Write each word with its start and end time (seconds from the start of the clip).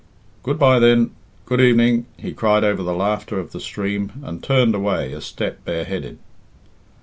"Good 0.41 0.57
bye, 0.57 0.79
then; 0.79 1.11
good 1.45 1.61
evening," 1.61 2.07
he 2.17 2.33
cried 2.33 2.63
over 2.63 2.81
the 2.81 2.91
laughter 2.91 3.39
of 3.39 3.51
the 3.51 3.59
stream, 3.59 4.13
and 4.23 4.41
turned 4.43 4.73
away 4.73 5.13
a 5.13 5.21
step 5.21 5.63
bareheaded. 5.63 6.17